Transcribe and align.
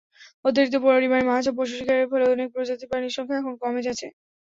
অতিরিক্ত 0.45 0.75
পরিমাণে 0.85 1.27
মাছ 1.29 1.43
ও 1.47 1.57
পশু 1.57 1.73
শিকারের 1.79 2.09
ফলে 2.11 2.25
অনেক 2.33 2.47
প্রজাতির 2.53 2.89
প্রাণীর 2.89 3.15
সংখ্যা 3.17 3.39
এখন 3.39 3.53
কমে 3.61 3.81
গেছে। 3.87 4.07